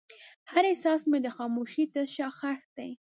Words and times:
هر 0.51 0.63
احساس 0.71 1.01
مې 1.09 1.19
د 1.21 1.27
خاموشۍ 1.35 1.83
تر 1.93 2.05
شا 2.15 2.27
ښخ 2.37 2.61
دی. 2.77 2.91